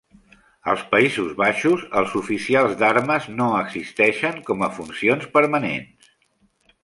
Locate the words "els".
2.01-2.15